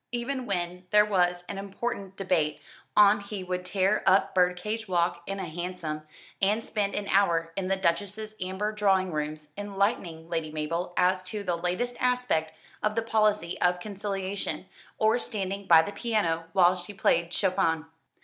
[0.11, 2.59] Even when there was an important debate
[2.97, 6.01] on he would tear up Birdcage Walk in a hansom,
[6.41, 11.43] and spend an hour in the Duchess's amber drawing rooms, enlightening Lady Mabel as to
[11.43, 12.51] the latest aspect
[12.81, 14.65] of the Policy of Conciliation,
[14.97, 17.85] or standing by the piano while she played Chopin.